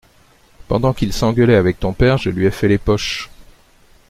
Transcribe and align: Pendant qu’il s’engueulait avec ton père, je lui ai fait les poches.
Pendant 0.67 0.93
qu’il 0.95 1.13
s’engueulait 1.13 1.53
avec 1.53 1.79
ton 1.79 1.93
père, 1.93 2.17
je 2.17 2.31
lui 2.31 2.47
ai 2.47 2.49
fait 2.49 2.67
les 2.67 2.79
poches. 2.79 3.29